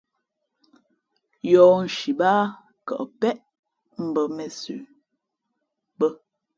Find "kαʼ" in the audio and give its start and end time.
2.87-3.01